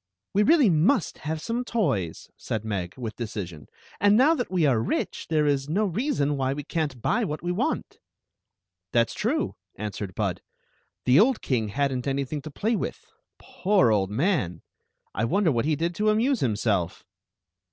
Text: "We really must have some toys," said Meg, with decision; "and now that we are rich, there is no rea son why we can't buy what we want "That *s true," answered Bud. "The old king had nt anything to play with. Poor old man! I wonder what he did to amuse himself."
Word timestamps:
"We 0.32 0.44
really 0.44 0.70
must 0.70 1.18
have 1.22 1.40
some 1.40 1.64
toys," 1.64 2.30
said 2.36 2.64
Meg, 2.64 2.94
with 2.96 3.16
decision; 3.16 3.66
"and 3.98 4.16
now 4.16 4.32
that 4.36 4.48
we 4.48 4.64
are 4.64 4.78
rich, 4.80 5.26
there 5.28 5.44
is 5.44 5.68
no 5.68 5.84
rea 5.86 6.12
son 6.12 6.36
why 6.36 6.52
we 6.52 6.62
can't 6.62 7.02
buy 7.02 7.24
what 7.24 7.42
we 7.42 7.50
want 7.50 7.98
"That 8.92 9.08
*s 9.10 9.14
true," 9.14 9.56
answered 9.74 10.14
Bud. 10.14 10.40
"The 11.04 11.18
old 11.18 11.42
king 11.42 11.70
had 11.70 11.92
nt 11.92 12.06
anything 12.06 12.42
to 12.42 12.50
play 12.52 12.76
with. 12.76 13.06
Poor 13.40 13.90
old 13.90 14.08
man! 14.12 14.62
I 15.12 15.24
wonder 15.24 15.50
what 15.50 15.64
he 15.64 15.74
did 15.74 15.96
to 15.96 16.10
amuse 16.10 16.38
himself." 16.38 17.04